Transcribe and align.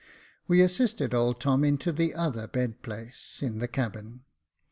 We 0.47 0.63
assisted 0.63 1.13
old 1.13 1.39
Tom 1.39 1.63
into 1.63 1.91
the 1.91 2.15
other 2.15 2.47
*' 2.47 2.47
bed 2.47 2.81
place" 2.81 3.43
in 3.43 3.59
the 3.59 3.67
cabin. 3.67 4.21